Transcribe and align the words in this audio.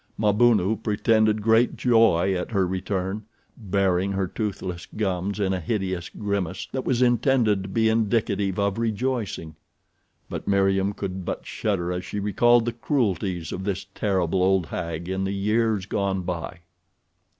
Mabunu 0.17 0.77
pretended 0.77 1.43
great 1.43 1.77
joy 1.77 2.33
at 2.33 2.49
her 2.49 2.65
return, 2.65 3.23
baring 3.55 4.13
her 4.13 4.25
toothless 4.27 4.87
gums 4.97 5.39
in 5.39 5.53
a 5.53 5.59
hideous 5.59 6.09
grimace 6.09 6.67
that 6.71 6.85
was 6.85 7.03
intended 7.03 7.61
to 7.61 7.69
be 7.69 7.87
indicative 7.87 8.57
of 8.57 8.79
rejoicing. 8.79 9.53
But 10.27 10.47
Meriem 10.47 10.93
could 10.93 11.23
but 11.23 11.45
shudder 11.45 11.91
as 11.91 12.03
she 12.03 12.19
recalled 12.19 12.65
the 12.65 12.73
cruelties 12.73 13.51
of 13.51 13.63
this 13.63 13.85
terrible 13.93 14.41
old 14.41 14.65
hag 14.65 15.07
in 15.07 15.23
the 15.23 15.35
years 15.35 15.85
gone 15.85 16.23
by. 16.23 16.61